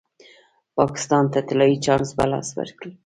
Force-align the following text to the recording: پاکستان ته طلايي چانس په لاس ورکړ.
پاکستان 0.77 1.23
ته 1.33 1.39
طلايي 1.47 1.77
چانس 1.85 2.09
په 2.17 2.25
لاس 2.31 2.47
ورکړ. 2.57 2.85